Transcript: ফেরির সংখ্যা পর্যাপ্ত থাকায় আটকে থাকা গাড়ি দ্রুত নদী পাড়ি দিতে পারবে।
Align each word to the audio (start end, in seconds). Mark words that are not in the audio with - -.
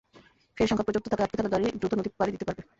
ফেরির 0.57 0.69
সংখ্যা 0.69 0.87
পর্যাপ্ত 0.87 1.07
থাকায় 1.09 1.25
আটকে 1.25 1.37
থাকা 1.39 1.51
গাড়ি 1.53 1.65
দ্রুত 1.79 1.93
নদী 1.95 2.09
পাড়ি 2.19 2.31
দিতে 2.31 2.45
পারবে। 2.47 2.61